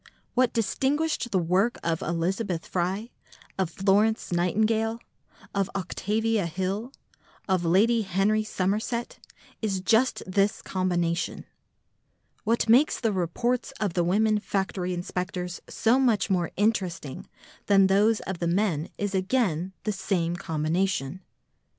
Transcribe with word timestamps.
What 0.33 0.51
distinguished 0.51 1.29
the 1.29 1.37
work 1.37 1.77
of 1.83 2.01
Elizabeth 2.01 2.65
Fry, 2.65 3.11
of 3.59 3.69
Florence 3.69 4.31
Nightingale, 4.31 4.99
of 5.53 5.69
Octavia 5.75 6.47
Hill, 6.47 6.91
of 7.47 7.65
Lady 7.65 8.01
Henry 8.01 8.43
Somerset 8.43 9.19
is 9.61 9.79
just 9.79 10.23
this 10.25 10.63
combination. 10.63 11.45
What 12.45 12.67
makes 12.67 12.99
the 12.99 13.13
reports 13.13 13.73
of 13.79 13.93
the 13.93 14.03
women 14.03 14.39
factory 14.39 14.91
inspectors 14.95 15.61
so 15.69 15.99
much 15.99 16.31
more 16.31 16.49
interesting 16.57 17.27
than 17.67 17.85
those 17.85 18.21
of 18.21 18.39
the 18.39 18.47
men 18.47 18.89
is 18.97 19.13
again 19.13 19.71
the 19.83 19.91
same 19.93 20.35
combination. 20.35 21.21